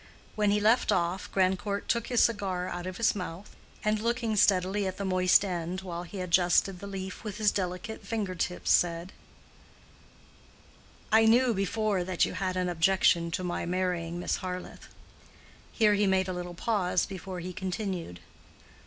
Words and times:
When 0.35 0.49
he 0.49 0.59
left 0.59 0.91
off, 0.91 1.31
Grandcourt 1.31 1.87
took 1.87 2.07
his 2.07 2.23
cigar 2.23 2.67
out 2.67 2.87
of 2.87 2.97
his 2.97 3.13
mouth, 3.13 3.55
and 3.83 3.99
looking 4.01 4.35
steadily 4.35 4.87
at 4.87 4.97
the 4.97 5.05
moist 5.05 5.45
end 5.45 5.81
while 5.81 6.01
he 6.01 6.21
adjusted 6.21 6.79
the 6.79 6.87
leaf 6.87 7.23
with 7.23 7.37
his 7.37 7.51
delicate 7.51 8.03
finger 8.03 8.33
tips, 8.33 8.71
said, 8.71 9.13
"I 11.11 11.25
knew 11.25 11.53
before 11.53 12.03
that 12.03 12.25
you 12.25 12.33
had 12.33 12.57
an 12.57 12.67
objection 12.67 13.29
to 13.29 13.43
my 13.43 13.67
marrying 13.67 14.19
Miss 14.19 14.37
Harleth." 14.37 14.87
Here 15.71 15.93
he 15.93 16.07
made 16.07 16.27
a 16.27 16.33
little 16.33 16.55
pause 16.55 17.05
before 17.05 17.39
he 17.39 17.53
continued. 17.53 18.21